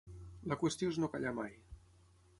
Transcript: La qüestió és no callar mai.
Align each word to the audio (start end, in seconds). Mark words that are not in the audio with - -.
La 0.53 0.57
qüestió 0.63 0.95
és 0.95 0.99
no 1.03 1.11
callar 1.17 1.37
mai. 1.43 1.55